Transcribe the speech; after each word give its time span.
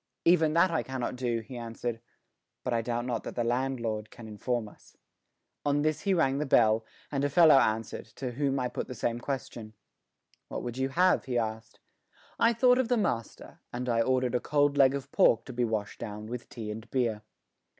"Even 0.25 0.53
that 0.55 0.71
I 0.71 0.81
cannot 0.81 1.15
do," 1.15 1.41
he 1.41 1.55
answered; 1.57 2.01
"but 2.63 2.73
I 2.73 2.81
doubt 2.81 3.05
not 3.05 3.21
that 3.21 3.35
the 3.35 3.43
landlord 3.43 4.09
can 4.09 4.27
inform 4.27 4.67
us." 4.67 4.97
On 5.63 5.83
this 5.83 6.01
he 6.01 6.13
rang 6.15 6.39
the 6.39 6.45
bell, 6.47 6.83
and 7.11 7.23
a 7.23 7.29
fellow 7.29 7.59
answered, 7.59 8.05
to 8.15 8.31
whom 8.31 8.59
I 8.59 8.67
put 8.67 8.87
the 8.87 8.95
same 8.95 9.19
question. 9.19 9.73
"What 10.47 10.63
would 10.63 10.79
you 10.79 10.89
have?" 10.89 11.25
he 11.25 11.37
asked. 11.37 11.79
I 12.39 12.51
thought 12.51 12.79
of 12.79 12.87
the 12.87 12.97
master, 12.97 13.59
and 13.71 13.87
I 13.87 14.01
ordered 14.01 14.33
a 14.33 14.39
cold 14.39 14.75
leg 14.75 14.95
of 14.95 15.11
pork 15.11 15.45
to 15.45 15.53
be 15.53 15.63
washed 15.65 15.99
down 15.99 16.25
with 16.25 16.49
tea 16.49 16.71
and 16.71 16.89
beer. 16.89 17.21